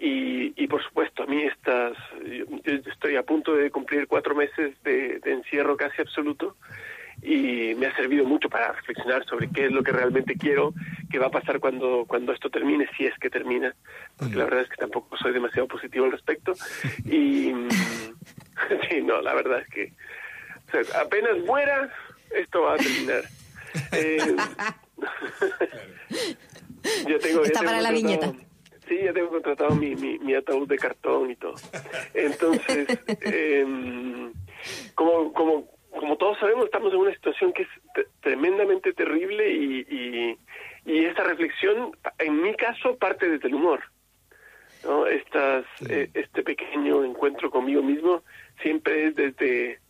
Y, 0.00 0.54
y 0.62 0.68
por 0.68 0.82
supuesto, 0.82 1.24
a 1.24 1.26
mí 1.26 1.42
estas, 1.42 1.96
yo 2.24 2.72
estoy 2.86 3.16
a 3.16 3.24
punto 3.24 3.54
de 3.54 3.70
cumplir 3.70 4.06
cuatro 4.06 4.34
meses 4.34 4.72
de 4.84 5.20
encierro 5.24 5.76
casi 5.76 6.00
absoluto 6.00 6.56
y 7.22 7.74
me 7.74 7.86
ha 7.86 7.96
servido 7.96 8.24
mucho 8.24 8.48
para 8.48 8.72
reflexionar 8.72 9.24
sobre 9.24 9.48
qué 9.50 9.66
es 9.66 9.72
lo 9.72 9.82
que 9.82 9.92
realmente 9.92 10.36
quiero, 10.36 10.72
qué 11.10 11.18
va 11.18 11.26
a 11.26 11.30
pasar 11.30 11.60
cuando, 11.60 12.04
cuando 12.06 12.32
esto 12.32 12.50
termine, 12.50 12.88
si 12.96 13.06
es 13.06 13.18
que 13.18 13.30
termina, 13.30 13.74
porque 14.16 14.36
la 14.36 14.44
verdad 14.44 14.62
es 14.62 14.68
que 14.68 14.76
tampoco 14.76 15.16
soy 15.16 15.32
demasiado 15.32 15.68
positivo 15.68 16.04
al 16.04 16.12
respecto. 16.12 16.52
Y 17.04 17.52
sí, 18.88 19.02
no, 19.02 19.20
la 19.20 19.34
verdad 19.34 19.60
es 19.60 19.68
que 19.68 19.92
apenas 20.94 21.38
muera, 21.44 21.90
esto 22.30 22.62
va 22.62 22.74
a 22.74 22.76
terminar. 22.76 23.22
Eh, 23.92 24.18
tengo, 27.20 27.44
Está 27.44 27.62
para 27.62 27.80
la 27.82 27.92
viñeta. 27.92 28.32
Sí, 28.88 28.98
ya 29.04 29.12
tengo 29.12 29.28
contratado 29.28 29.74
mi, 29.74 29.94
mi, 29.94 30.18
mi, 30.18 30.34
ataúd 30.34 30.66
de 30.66 30.78
cartón 30.78 31.30
y 31.30 31.36
todo. 31.36 31.54
Entonces, 32.14 32.98
eh, 33.20 34.32
como, 34.94 35.32
como 35.34 35.68
como 35.98 36.16
todos 36.16 36.38
sabemos, 36.38 36.66
estamos 36.66 36.92
en 36.92 37.00
una 37.00 37.14
situación 37.14 37.52
que 37.52 37.62
es 37.62 37.68
tremendamente 38.20 38.92
terrible 38.92 39.50
y, 39.50 39.86
y, 39.88 40.38
y, 40.88 41.04
es 41.04 41.10
esta 41.10 41.24
reflexión, 41.24 41.92
en 42.18 42.42
mi 42.42 42.54
caso, 42.54 42.96
parte 42.96 43.28
desde 43.28 43.48
el 43.48 43.54
humor. 43.54 43.80
¿no? 44.84 45.06
Estas, 45.06 45.64
eh, 45.88 46.10
este 46.14 46.42
pequeño 46.42 47.04
encuentro 47.04 47.50
conmigo 47.50 47.82
mismo 47.82 48.22
siempre 48.62 49.08
es 49.08 49.16
desde 49.16 49.80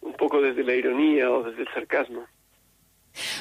un 0.00 0.12
poco 0.14 0.40
desde 0.40 0.64
la 0.64 0.74
ironía 0.74 1.30
o 1.30 1.44
desde 1.44 1.62
el 1.62 1.68
sarcasmo. 1.68 2.26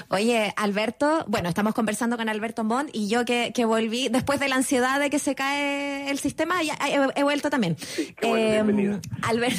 Oye, 0.10 0.54
Alberto, 0.56 1.26
bueno, 1.28 1.50
estamos 1.50 1.74
conversando 1.74 2.18
con 2.18 2.30
Alberto 2.30 2.64
Montt 2.64 2.90
y 2.94 3.08
yo 3.08 3.26
que, 3.26 3.52
que, 3.54 3.66
volví 3.66 4.10
después 4.10 4.40
de 4.40 4.48
la 4.48 4.56
ansiedad 4.56 5.00
de 5.00 5.10
que 5.10 5.20
se 5.20 5.36
cae 5.36 6.10
el 6.10 6.20
sistema, 6.20 6.62
ya 6.62 6.78
he, 6.86 7.20
he 7.20 7.24
vuelto 7.24 7.50
también. 7.50 7.78
Sí, 7.78 8.14
qué 8.20 8.28
bueno, 8.28 9.00
Albert, 9.22 9.56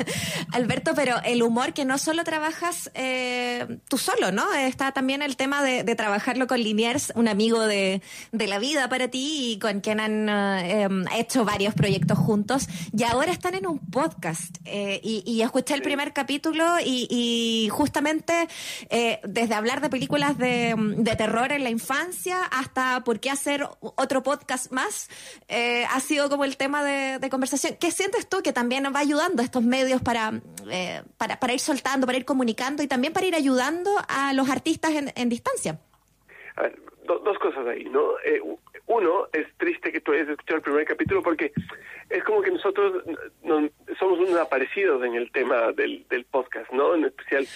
Alberto, 0.52 0.92
pero 0.94 1.16
el 1.24 1.42
humor 1.42 1.72
que 1.72 1.84
no 1.84 1.98
solo 1.98 2.24
trabajas 2.24 2.90
eh, 2.94 3.78
tú 3.88 3.98
solo, 3.98 4.32
¿no? 4.32 4.52
Está 4.54 4.92
también 4.92 5.22
el 5.22 5.36
tema 5.36 5.62
de, 5.62 5.82
de 5.82 5.94
trabajarlo 5.94 6.46
con 6.46 6.60
Liniers, 6.60 7.12
un 7.14 7.28
amigo 7.28 7.66
de, 7.66 8.02
de, 8.32 8.46
la 8.46 8.58
vida 8.58 8.88
para 8.88 9.08
ti 9.08 9.52
y 9.52 9.58
con 9.58 9.80
quien 9.80 10.00
han 10.00 10.28
eh, 10.28 10.88
hecho 11.16 11.44
varios 11.44 11.74
proyectos 11.74 12.18
juntos. 12.18 12.68
Y 12.96 13.02
ahora 13.04 13.32
están 13.32 13.54
en 13.54 13.66
un 13.66 13.78
podcast. 13.78 14.56
Eh, 14.64 15.00
y, 15.02 15.22
y, 15.26 15.42
escuché 15.42 15.74
el 15.74 15.82
primer 15.82 16.12
capítulo 16.12 16.64
y, 16.84 17.06
y 17.10 17.68
justamente 17.70 18.48
desde 19.24 19.54
hablar 19.56 19.80
de 19.80 19.88
películas 19.88 20.38
de, 20.38 20.74
de, 20.76 21.16
terror 21.16 21.52
en 21.52 21.64
la 21.64 21.70
infancia 21.70 22.44
hasta 22.44 23.02
por 23.04 23.20
qué 23.20 23.30
hacer 23.30 23.62
otro 23.80 24.22
podcast 24.22 24.72
más, 24.72 25.08
eh, 25.48 25.84
ha 25.90 26.00
sido 26.00 26.28
como 26.28 26.44
el 26.44 26.56
tema 26.56 26.84
de, 26.84 27.28
conversación. 27.30 27.76
¿Qué 27.80 27.90
sientes 27.90 28.28
tú 28.28 28.42
que 28.42 28.52
también 28.52 28.84
va 28.94 29.00
ayudando 29.00 29.42
a 29.42 29.44
estos 29.44 29.62
medios 29.62 30.00
para, 30.00 30.40
eh, 30.70 31.02
para, 31.18 31.38
para, 31.40 31.52
ir 31.52 31.60
soltando, 31.60 32.06
para 32.06 32.18
ir 32.18 32.24
comunicando 32.24 32.82
y 32.82 32.86
también 32.86 33.12
para 33.12 33.26
ir 33.26 33.34
ayudando 33.34 33.90
a 34.08 34.32
los 34.32 34.48
artistas 34.48 34.92
en, 34.94 35.28
distancia? 35.28 35.78
A 36.56 36.62
ver, 36.62 36.78
do, 37.04 37.18
dos 37.18 37.38
cosas 37.38 37.66
ahí, 37.66 37.84
¿no? 37.84 38.12
Eh, 38.24 38.40
uno, 38.86 39.26
es 39.32 39.46
triste 39.56 39.90
que 39.90 40.00
tú 40.00 40.12
hayas 40.12 40.28
escuchado 40.28 40.58
el 40.58 40.62
primer 40.62 40.84
capítulo 40.86 41.22
porque 41.22 41.52
es 42.08 42.22
como 42.22 42.40
que 42.40 42.52
nosotros 42.52 43.02
no, 43.42 43.68
somos 43.98 44.20
unos 44.20 44.36
aparecidos 44.36 45.04
en 45.04 45.14
el 45.14 45.32
tema 45.32 45.72
del, 45.72 46.06
del 46.08 46.24
podcast, 46.24 46.70
¿no? 46.70 46.94
En 46.94 47.04
especial 47.06 47.46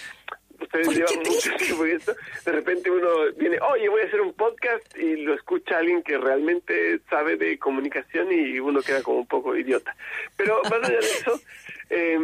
ustedes 0.72 0.96
llevan 0.96 1.24
mucho 1.26 1.50
tiempo 1.56 1.86
y 1.86 1.90
esto, 1.92 2.14
de 2.44 2.52
repente 2.52 2.90
uno 2.90 3.08
viene, 3.36 3.58
oye, 3.60 3.88
voy 3.88 4.02
a 4.02 4.06
hacer 4.06 4.20
un 4.20 4.32
podcast 4.34 4.96
y 4.96 5.16
lo 5.16 5.34
escucha 5.34 5.78
alguien 5.78 6.02
que 6.02 6.16
realmente 6.16 7.00
sabe 7.10 7.36
de 7.36 7.58
comunicación 7.58 8.30
y 8.30 8.60
uno 8.60 8.80
queda 8.80 9.02
como 9.02 9.18
un 9.18 9.26
poco 9.26 9.56
idiota. 9.56 9.94
Pero 10.36 10.62
más 10.64 10.74
allá 10.74 10.98
de 10.98 10.98
eso, 10.98 11.40
eh, 11.90 12.18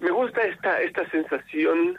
me 0.00 0.10
gusta 0.10 0.42
esta, 0.42 0.80
esta 0.80 1.08
sensación, 1.10 1.98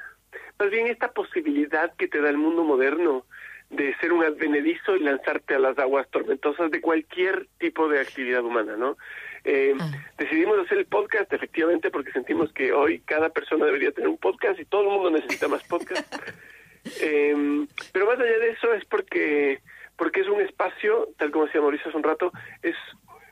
más 0.58 0.70
bien 0.72 0.88
esta 0.88 1.12
posibilidad 1.12 1.94
que 1.96 2.08
te 2.08 2.20
da 2.20 2.30
el 2.30 2.38
mundo 2.38 2.64
moderno 2.64 3.26
de 3.70 3.96
ser 3.98 4.12
un 4.12 4.24
advenedizo 4.24 4.96
y 4.98 5.04
lanzarte 5.04 5.56
a 5.56 5.60
las 5.60 5.78
aguas 5.78 6.10
tormentosas 6.10 6.72
de 6.72 6.82
cualquier 6.82 7.48
tipo 7.58 7.88
de 7.88 8.02
actividad 8.02 8.44
humana, 8.44 8.76
¿no? 8.76 8.98
Eh, 9.44 9.74
ah. 9.80 9.92
Decidimos 10.18 10.60
hacer 10.60 10.78
el 10.78 10.86
podcast 10.86 11.32
efectivamente 11.34 11.90
porque 11.90 12.12
sentimos 12.12 12.52
que 12.54 12.74
hoy 12.74 13.00
cada 13.00 13.30
persona 13.30 13.66
debería 13.66 13.92
tener 13.92 14.10
un 14.10 14.18
podcast 14.18 14.60
y 14.60 14.66
todo 14.66 14.82
el 14.82 14.90
mundo 14.90 15.12
necesita 15.12 15.48
más 15.48 15.64
podcast. 15.64 16.14
eh, 17.02 17.66
pero 17.92 18.06
más 18.06 18.20
allá 18.20 18.40
de 18.40 18.50
eso 18.52 18.74
es 18.74 18.86
porque 18.86 19.62
porque 19.98 20.22
es 20.22 20.28
un 20.28 20.42
espacio, 20.42 21.10
tal 21.18 21.30
como 21.30 21.46
decía 21.46 21.62
Mauricio 21.62 21.90
hace 21.90 21.98
un 21.98 22.04
rato, 22.04 22.32
es 22.64 22.76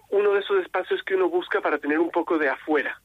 uno 0.10 0.34
de 0.34 0.42
esos 0.42 0.62
espacios 0.62 1.02
que 1.04 1.16
uno 1.16 1.28
busca 1.28 1.62
para 1.62 1.80
tener 1.80 1.98
un 1.98 2.12
poco 2.12 2.38
de 2.38 2.50
afuera. 2.50 3.02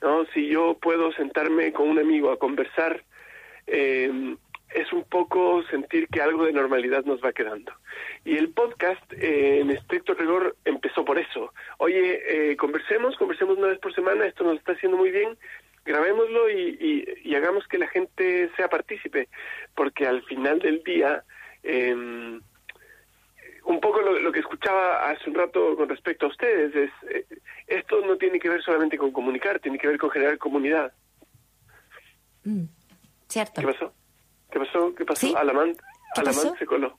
¿no? 0.00 0.24
Si 0.26 0.48
yo 0.48 0.78
puedo 0.80 1.10
sentarme 1.12 1.72
con 1.72 1.88
un 1.88 1.98
amigo 1.98 2.30
a 2.30 2.38
conversar, 2.38 3.02
eh, 3.66 4.36
es 4.74 4.92
un 4.92 5.04
poco 5.04 5.62
sentir 5.70 6.08
que 6.08 6.20
algo 6.20 6.44
de 6.44 6.52
normalidad 6.52 7.04
nos 7.04 7.22
va 7.22 7.32
quedando. 7.32 7.72
Y 8.24 8.36
el 8.36 8.50
podcast, 8.50 9.02
eh, 9.12 9.60
en 9.60 9.70
estricto 9.70 10.14
rigor, 10.14 10.56
empezó 10.64 11.04
por 11.04 11.18
eso. 11.18 11.52
Oye, 11.78 12.50
eh, 12.52 12.56
conversemos, 12.56 13.16
conversemos 13.16 13.58
una 13.58 13.68
vez 13.68 13.78
por 13.78 13.94
semana, 13.94 14.26
esto 14.26 14.44
nos 14.44 14.58
está 14.58 14.72
haciendo 14.72 14.98
muy 14.98 15.10
bien, 15.10 15.38
grabémoslo 15.84 16.50
y, 16.50 16.76
y, 16.80 17.30
y 17.30 17.34
hagamos 17.34 17.66
que 17.66 17.78
la 17.78 17.88
gente 17.88 18.50
sea 18.56 18.68
partícipe, 18.68 19.28
porque 19.74 20.06
al 20.06 20.22
final 20.24 20.58
del 20.58 20.82
día, 20.82 21.24
eh, 21.62 21.94
un 23.68 23.80
poco 23.80 24.00
lo, 24.00 24.18
lo, 24.18 24.32
que 24.32 24.40
escuchaba 24.40 25.10
hace 25.10 25.28
un 25.28 25.36
rato 25.36 25.76
con 25.76 25.88
respecto 25.88 26.26
a 26.26 26.30
ustedes 26.30 26.74
es, 26.74 26.90
eh, 27.10 27.26
esto 27.66 28.00
no 28.00 28.16
tiene 28.16 28.38
que 28.38 28.48
ver 28.48 28.62
solamente 28.62 28.96
con 28.96 29.12
comunicar, 29.12 29.60
tiene 29.60 29.78
que 29.78 29.86
ver 29.86 29.98
con 29.98 30.10
generar 30.10 30.38
comunidad. 30.38 30.92
Mm, 32.44 32.64
cierto. 33.28 33.60
¿Qué 33.60 33.66
pasó? 33.66 33.92
¿Qué 34.50 34.58
pasó? 34.58 34.94
¿Qué 34.94 35.04
pasó? 35.04 35.07
¿Sí? 35.18 35.34
Alamant, 35.36 35.78
¿Qué 36.14 36.20
Alamant 36.20 36.42
pasó? 36.44 36.56
se 36.58 36.66
coló. 36.66 36.98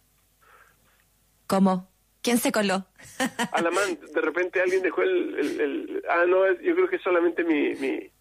¿Cómo? 1.47 1.89
¿Quién 2.21 2.37
se 2.37 2.51
coló? 2.51 2.85
Alamant, 3.53 3.99
de 4.01 4.21
repente 4.21 4.61
alguien 4.61 4.81
dejó 4.81 5.01
el... 5.01 5.39
el, 5.39 5.61
el 5.61 6.03
ah, 6.09 6.25
no, 6.27 6.45
yo 6.61 6.75
creo 6.75 6.87
que 6.89 6.97
es 6.97 7.01
solamente 7.01 7.43
mi, 7.43 7.73
mi, 7.75 8.11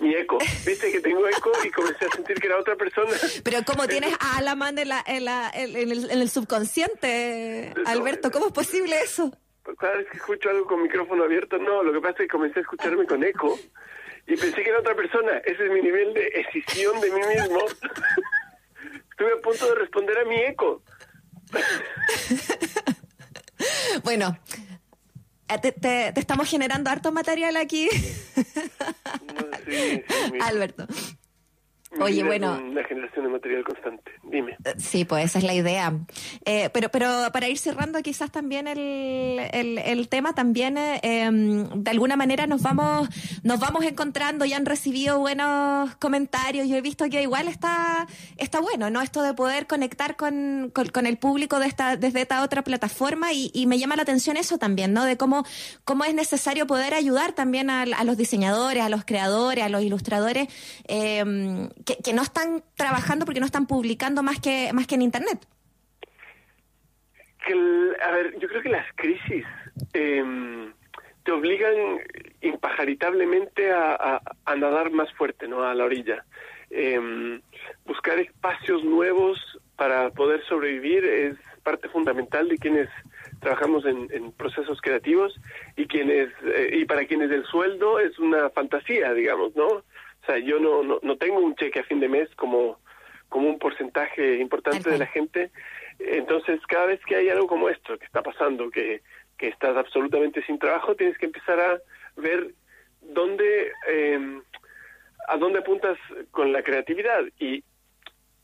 mi 0.00 0.14
eco. 0.14 0.38
Viste 0.66 0.92
que 0.92 1.00
tengo 1.00 1.26
eco 1.26 1.50
y 1.64 1.70
comencé 1.70 2.04
a 2.04 2.10
sentir 2.10 2.38
que 2.38 2.46
era 2.46 2.58
otra 2.58 2.76
persona. 2.76 3.12
Pero 3.44 3.58
¿cómo 3.66 3.88
tienes 3.88 4.12
a 4.20 4.36
Alamant 4.38 4.78
en, 4.78 4.88
la, 4.90 5.02
en, 5.06 5.24
la, 5.24 5.50
en, 5.54 5.74
el, 5.76 6.10
en 6.10 6.20
el 6.20 6.28
subconsciente, 6.30 7.72
Alberto? 7.86 8.30
¿Cómo 8.30 8.48
es 8.48 8.52
posible 8.52 9.00
eso? 9.00 9.32
Cada 9.78 9.96
vez 9.96 10.06
que 10.10 10.16
escucho 10.18 10.50
algo 10.50 10.66
con 10.66 10.82
micrófono 10.82 11.24
abierto, 11.24 11.56
no, 11.58 11.82
lo 11.82 11.92
que 11.92 12.00
pasa 12.00 12.12
es 12.12 12.18
que 12.18 12.28
comencé 12.28 12.58
a 12.58 12.62
escucharme 12.62 13.06
con 13.06 13.22
eco 13.24 13.58
y 14.26 14.36
pensé 14.36 14.62
que 14.62 14.68
era 14.68 14.80
otra 14.80 14.94
persona. 14.94 15.38
Ese 15.44 15.64
es 15.66 15.72
mi 15.72 15.80
nivel 15.80 16.12
de 16.12 16.26
escisión 16.28 17.00
de 17.00 17.10
mí 17.10 17.20
mismo. 17.34 17.60
Estuve 19.20 19.38
a 19.38 19.42
punto 19.42 19.66
de 19.66 19.74
responder 19.74 20.16
a 20.16 20.24
mi 20.24 20.36
eco. 20.36 20.82
bueno, 24.02 24.38
te, 25.60 25.72
te, 25.72 26.12
te, 26.14 26.20
estamos 26.20 26.48
generando 26.48 26.88
harto 26.88 27.12
material 27.12 27.58
aquí. 27.58 27.90
No, 29.34 29.42
sí, 29.66 30.02
sí, 30.08 30.38
Alberto. 30.40 30.86
Oye, 32.00 32.24
bueno. 32.24 32.60
Una 32.62 32.84
generación 32.84 33.24
de 33.26 33.30
material 33.30 33.64
constante. 33.64 34.10
Dime. 34.24 34.56
Sí, 34.78 35.04
pues 35.04 35.26
esa 35.26 35.38
es 35.38 35.44
la 35.44 35.54
idea. 35.54 35.92
Eh, 36.44 36.70
pero, 36.72 36.88
pero 36.88 37.08
para 37.32 37.48
ir 37.48 37.58
cerrando 37.58 38.00
quizás 38.02 38.30
también 38.30 38.66
el, 38.66 38.78
el, 39.52 39.78
el 39.78 40.08
tema, 40.08 40.34
también 40.34 40.76
eh, 40.78 41.28
de 41.30 41.90
alguna 41.90 42.16
manera 42.16 42.46
nos 42.46 42.62
vamos, 42.62 43.08
nos 43.42 43.60
vamos 43.60 43.84
encontrando 43.84 44.44
y 44.44 44.52
han 44.52 44.66
recibido 44.66 45.18
buenos 45.18 45.94
comentarios. 45.96 46.68
Yo 46.68 46.76
he 46.76 46.80
visto 46.80 47.08
que 47.08 47.22
igual 47.22 47.48
está, 47.48 48.06
está 48.36 48.60
bueno, 48.60 48.90
¿no? 48.90 49.02
Esto 49.02 49.22
de 49.22 49.34
poder 49.34 49.66
conectar 49.66 50.16
con, 50.16 50.70
con, 50.74 50.88
con 50.88 51.06
el 51.06 51.18
público 51.18 51.58
de 51.58 51.66
esta, 51.66 51.96
desde 51.96 52.22
esta 52.22 52.42
otra 52.42 52.62
plataforma 52.62 53.32
y, 53.32 53.50
y, 53.52 53.66
me 53.66 53.78
llama 53.78 53.96
la 53.96 54.02
atención 54.02 54.36
eso 54.36 54.58
también, 54.58 54.92
¿no? 54.92 55.04
De 55.04 55.16
cómo, 55.16 55.44
cómo 55.84 56.04
es 56.04 56.14
necesario 56.14 56.66
poder 56.66 56.94
ayudar 56.94 57.32
también 57.32 57.70
a, 57.70 57.82
a 57.82 58.04
los 58.04 58.16
diseñadores, 58.16 58.82
a 58.82 58.88
los 58.88 59.04
creadores, 59.04 59.64
a 59.64 59.68
los 59.68 59.82
ilustradores. 59.82 60.48
Eh, 60.88 61.68
que, 62.02 62.12
no 62.12 62.22
están 62.22 62.62
trabajando 62.76 63.24
porque 63.24 63.40
no 63.40 63.46
están 63.46 63.66
publicando 63.66 64.22
más 64.22 64.40
que 64.40 64.72
más 64.72 64.86
que 64.86 64.94
en 64.94 65.02
internet. 65.02 65.38
Que 67.46 67.54
a 68.02 68.10
ver, 68.10 68.38
yo 68.38 68.48
creo 68.48 68.62
que 68.62 68.68
las 68.68 68.86
crisis 68.94 69.44
eh, 69.94 70.72
te 71.24 71.32
obligan 71.32 71.74
impajaritablemente 72.40 73.72
a, 73.72 74.20
nadar 74.56 74.90
más 74.90 75.12
fuerte, 75.14 75.48
¿no? 75.48 75.62
A 75.62 75.74
la 75.74 75.84
orilla. 75.84 76.24
Eh, 76.70 77.40
buscar 77.86 78.18
espacios 78.18 78.84
nuevos 78.84 79.38
para 79.76 80.10
poder 80.10 80.44
sobrevivir 80.46 81.04
es 81.04 81.36
parte 81.62 81.88
fundamental 81.88 82.48
de 82.48 82.58
quienes 82.58 82.88
trabajamos 83.40 83.84
en, 83.86 84.08
en 84.12 84.32
procesos 84.32 84.80
creativos 84.80 85.34
y 85.76 85.86
quienes 85.86 86.28
eh, 86.44 86.70
y 86.72 86.84
para 86.84 87.06
quienes 87.06 87.30
el 87.30 87.44
sueldo 87.44 87.98
es 87.98 88.18
una 88.18 88.50
fantasía, 88.50 89.12
digamos, 89.14 89.54
¿no? 89.56 89.82
Sea, 90.30 90.38
yo 90.38 90.60
no, 90.60 90.82
no, 90.82 91.00
no 91.02 91.16
tengo 91.16 91.40
un 91.40 91.56
cheque 91.56 91.80
a 91.80 91.84
fin 91.84 91.98
de 91.98 92.08
mes 92.08 92.28
como, 92.36 92.78
como 93.28 93.48
un 93.48 93.58
porcentaje 93.58 94.36
importante 94.36 94.88
de 94.90 94.98
la 94.98 95.06
gente. 95.06 95.50
Entonces, 95.98 96.60
cada 96.68 96.86
vez 96.86 97.00
que 97.04 97.16
hay 97.16 97.28
algo 97.28 97.46
como 97.46 97.68
esto 97.68 97.98
que 97.98 98.06
está 98.06 98.22
pasando, 98.22 98.70
que, 98.70 99.02
que 99.36 99.48
estás 99.48 99.76
absolutamente 99.76 100.44
sin 100.44 100.58
trabajo, 100.58 100.94
tienes 100.94 101.18
que 101.18 101.26
empezar 101.26 101.58
a 101.58 101.80
ver 102.16 102.54
dónde, 103.00 103.72
eh, 103.88 104.40
a 105.28 105.36
dónde 105.36 105.58
apuntas 105.58 105.98
con 106.30 106.52
la 106.52 106.62
creatividad. 106.62 107.24
Y 107.38 107.64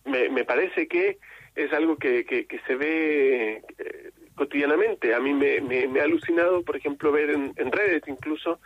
me, 0.05 0.29
me 0.29 0.45
parece 0.45 0.89
que 0.89 1.19
es 1.55 1.73
algo 1.73 1.97
que, 1.97 2.25
que, 2.25 2.47
que 2.47 2.59
se 2.67 2.75
ve 2.75 3.63
eh, 3.79 4.11
cotidianamente. 4.35 5.15
A 5.15 5.21
mí 5.21 5.33
me, 5.33 5.61
me, 5.61 5.87
me, 5.87 6.01
ha 6.01 6.05
alucinado, 6.05 6.63
por 6.63 6.77
ejemplo, 6.77 7.13
ver 7.13 7.31
en, 7.31 7.53
en 7.57 7.71
redes 7.73 8.03
incluso 8.07 8.61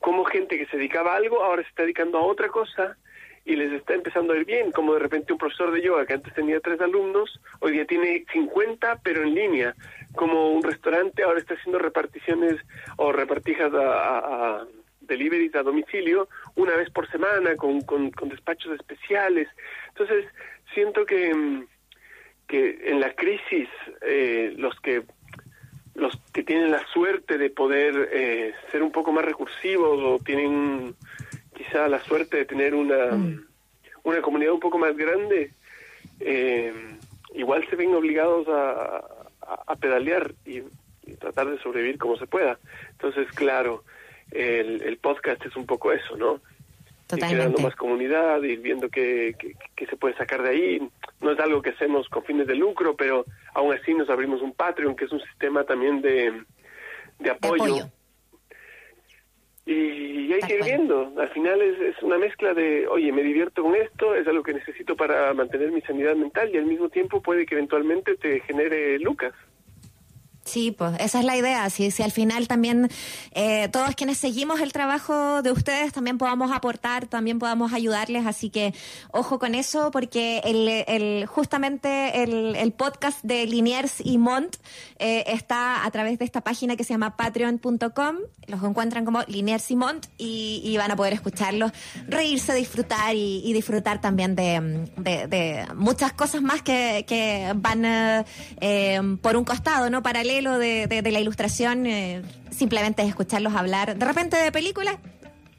cómo 0.00 0.24
gente 0.24 0.58
que 0.58 0.66
se 0.66 0.76
dedicaba 0.76 1.14
a 1.14 1.16
algo 1.16 1.42
ahora 1.42 1.62
se 1.62 1.68
está 1.68 1.82
dedicando 1.82 2.18
a 2.18 2.22
otra 2.22 2.48
cosa 2.48 2.96
y 3.44 3.54
les 3.54 3.72
está 3.72 3.94
empezando 3.94 4.32
a 4.32 4.36
ir 4.36 4.44
bien, 4.44 4.72
como 4.72 4.94
de 4.94 4.98
repente 5.00 5.32
un 5.32 5.38
profesor 5.38 5.70
de 5.70 5.80
yoga 5.80 6.04
que 6.04 6.14
antes 6.14 6.34
tenía 6.34 6.58
tres 6.58 6.80
alumnos, 6.80 7.40
hoy 7.60 7.72
día 7.72 7.86
tiene 7.86 8.24
50 8.32 9.00
pero 9.04 9.22
en 9.22 9.34
línea, 9.34 9.74
como 10.14 10.52
un 10.52 10.62
restaurante 10.62 11.22
ahora 11.22 11.38
está 11.38 11.54
haciendo 11.54 11.78
reparticiones 11.78 12.56
o 12.96 13.12
repartijas 13.12 13.72
a, 13.72 13.78
a, 13.78 14.18
a 14.18 14.66
deliveries 15.06 15.54
a 15.54 15.62
domicilio 15.62 16.28
una 16.54 16.76
vez 16.76 16.90
por 16.90 17.08
semana 17.10 17.56
con, 17.56 17.80
con, 17.82 18.10
despachos 18.28 18.74
especiales. 18.74 19.48
Entonces, 19.88 20.26
siento 20.74 21.06
que, 21.06 21.64
que 22.46 22.78
en 22.84 23.00
la 23.00 23.14
crisis 23.14 23.68
eh, 24.02 24.54
los 24.56 24.78
que 24.80 25.02
los 25.96 26.16
que 26.32 26.42
tienen 26.42 26.70
la 26.70 26.86
suerte 26.92 27.38
de 27.38 27.50
poder 27.50 28.10
eh, 28.12 28.54
ser 28.70 28.82
un 28.82 28.92
poco 28.92 29.12
más 29.12 29.24
recursivos 29.24 29.98
o 30.02 30.22
tienen 30.22 30.94
quizá 31.56 31.88
la 31.88 32.02
suerte 32.04 32.36
de 32.36 32.44
tener 32.44 32.74
una, 32.74 33.12
mm. 33.12 33.46
una 34.04 34.20
comunidad 34.20 34.52
un 34.52 34.60
poco 34.60 34.78
más 34.78 34.96
grande, 34.96 35.52
eh, 36.20 36.72
igual 37.34 37.66
se 37.68 37.76
ven 37.76 37.94
obligados 37.94 38.46
a, 38.48 39.04
a, 39.66 39.76
pedalear 39.76 40.34
y, 40.44 40.62
tratar 41.18 41.48
de 41.48 41.58
sobrevivir 41.60 41.98
como 41.98 42.16
se 42.16 42.26
pueda. 42.26 42.58
Entonces, 42.90 43.28
claro, 43.32 43.84
el, 44.32 44.82
el 44.82 44.98
podcast 44.98 45.44
es 45.46 45.54
un 45.54 45.64
poco 45.64 45.92
eso, 45.92 46.16
¿no? 46.16 46.40
Totalmente. 47.06 47.34
Ir 47.34 47.40
creando 47.40 47.58
más 47.60 47.76
comunidad, 47.76 48.42
ir 48.42 48.58
viendo 48.60 48.88
qué, 48.88 49.36
qué, 49.76 49.86
se 49.86 49.96
puede 49.96 50.16
sacar 50.16 50.42
de 50.42 50.50
ahí. 50.50 50.88
No 51.20 51.32
es 51.32 51.38
algo 51.40 51.62
que 51.62 51.70
hacemos 51.70 52.08
con 52.08 52.24
fines 52.24 52.46
de 52.46 52.54
lucro, 52.54 52.94
pero 52.96 53.24
aún 53.54 53.72
así 53.74 53.94
nos 53.94 54.10
abrimos 54.10 54.42
un 54.42 54.52
Patreon, 54.52 54.96
que 54.96 55.06
es 55.06 55.12
un 55.12 55.20
sistema 55.20 55.64
también 55.64 56.02
de, 56.02 56.44
de 57.18 57.30
apoyo. 57.30 57.86
Y, 59.64 60.32
hay 60.32 60.40
que 60.42 60.54
ir 60.58 60.64
viendo. 60.64 61.12
Al 61.18 61.28
final 61.30 61.60
es, 61.60 61.80
es 61.80 62.02
una 62.02 62.18
mezcla 62.18 62.54
de, 62.54 62.86
oye, 62.86 63.10
me 63.10 63.22
divierto 63.22 63.62
con 63.62 63.74
esto, 63.74 64.14
es 64.14 64.26
algo 64.28 64.42
que 64.42 64.54
necesito 64.54 64.94
para 64.94 65.32
mantener 65.34 65.72
mi 65.72 65.80
sanidad 65.82 66.14
mental 66.14 66.50
y 66.52 66.58
al 66.58 66.66
mismo 66.66 66.88
tiempo 66.88 67.20
puede 67.20 67.46
que 67.46 67.54
eventualmente 67.54 68.16
te 68.16 68.40
genere 68.40 68.98
lucas. 68.98 69.34
Sí, 70.46 70.70
pues 70.70 70.94
esa 71.00 71.18
es 71.18 71.24
la 71.24 71.36
idea. 71.36 71.68
Si, 71.70 71.90
si 71.90 72.04
al 72.04 72.12
final 72.12 72.46
también 72.46 72.88
eh, 73.32 73.68
todos 73.72 73.96
quienes 73.96 74.16
seguimos 74.16 74.60
el 74.60 74.72
trabajo 74.72 75.42
de 75.42 75.50
ustedes 75.50 75.92
también 75.92 76.18
podamos 76.18 76.52
aportar, 76.52 77.06
también 77.06 77.40
podamos 77.40 77.72
ayudarles. 77.72 78.26
Así 78.26 78.48
que 78.48 78.72
ojo 79.10 79.40
con 79.40 79.56
eso, 79.56 79.90
porque 79.90 80.40
el, 80.44 80.68
el 80.86 81.26
justamente 81.26 82.22
el, 82.22 82.54
el, 82.54 82.72
podcast 82.72 83.18
de 83.24 83.44
Liniers 83.44 83.94
y 84.04 84.18
Mont 84.18 84.56
eh, 85.00 85.24
está 85.26 85.84
a 85.84 85.90
través 85.90 86.16
de 86.20 86.24
esta 86.24 86.42
página 86.42 86.76
que 86.76 86.84
se 86.84 86.94
llama 86.94 87.16
patreon.com. 87.16 88.16
Los 88.46 88.62
encuentran 88.62 89.04
como 89.04 89.22
Liniers 89.24 89.68
y 89.72 89.76
Mont 89.76 90.06
y, 90.16 90.76
van 90.76 90.92
a 90.92 90.96
poder 90.96 91.14
escucharlos, 91.14 91.72
reírse, 92.06 92.54
disfrutar 92.54 93.16
y, 93.16 93.52
disfrutar 93.52 94.00
también 94.00 94.36
de, 94.36 95.66
muchas 95.74 96.12
cosas 96.12 96.40
más 96.42 96.62
que, 96.62 97.04
que 97.08 97.52
van 97.56 97.84
eh, 98.60 99.00
por 99.20 99.36
un 99.36 99.44
costado, 99.44 99.90
¿no? 99.90 100.02
Paralelo 100.04 100.35
de, 100.42 100.86
de, 100.86 101.12
la 101.12 101.20
ilustración, 101.20 101.86
eh, 101.86 102.22
simplemente 102.50 103.02
es 103.02 103.08
escucharlos 103.08 103.54
hablar 103.54 103.96
de 103.96 104.04
repente 104.04 104.36
de 104.36 104.52
películas. 104.52 104.96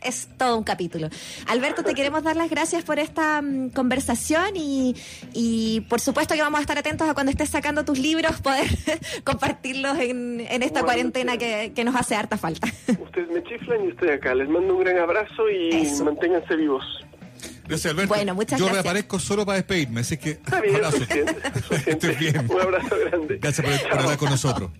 Es 0.03 0.29
todo 0.37 0.55
un 0.55 0.63
capítulo. 0.63 1.09
Alberto, 1.47 1.83
te 1.83 1.95
queremos 1.95 2.21
dar 2.21 2.35
las 2.35 2.51
gracias 2.51 2.83
por 2.83 2.99
esta 2.99 3.41
mm, 3.41 3.71
conversación 3.71 4.55
y, 4.55 4.95
y, 5.33 5.81
por 5.89 5.99
supuesto 5.99 6.35
que 6.35 6.41
vamos 6.41 6.59
a 6.59 6.61
estar 6.61 6.77
atentos 6.77 7.09
a 7.09 7.15
cuando 7.15 7.31
estés 7.31 7.49
sacando 7.49 7.83
tus 7.83 7.97
libros, 7.97 8.39
poder 8.39 8.67
compartirlos 9.23 9.97
en, 9.97 10.39
en 10.39 10.61
esta 10.61 10.83
cuarentena 10.83 11.37
que, 11.37 11.73
que, 11.75 11.83
nos 11.83 11.95
hace 11.95 12.15
harta 12.15 12.37
falta. 12.37 12.67
Ustedes 13.01 13.29
me 13.29 13.43
chiflan 13.43 13.85
y 13.85 13.87
estoy 13.89 14.09
acá. 14.09 14.35
Les 14.35 14.47
mando 14.47 14.75
un 14.75 14.83
gran 14.83 14.99
abrazo 14.99 15.49
y 15.49 15.91
manténganse 16.03 16.55
vivos. 16.55 17.06
Gracias, 17.67 17.93
Alberto. 17.93 18.13
Bueno, 18.13 18.35
muchas 18.35 18.59
Yo 18.59 18.65
gracias. 18.65 18.83
reaparezco 18.83 19.19
solo 19.19 19.45
para 19.45 19.57
despedirme, 19.57 20.01
así 20.01 20.17
que. 20.17 20.31
Está 20.31 20.61
bien, 20.61 20.75
abrazo. 20.75 20.97
suficiente, 20.97 21.41
suficiente. 21.67 22.07
bien. 22.13 22.47
Un 22.51 22.61
abrazo 22.61 22.95
grande. 23.05 23.37
Gracias 23.41 23.67
por, 23.67 23.89
por 23.89 23.99
hablar 23.99 24.17
con 24.17 24.29
nosotros. 24.29 24.71